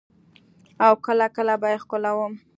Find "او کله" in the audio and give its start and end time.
0.85-1.27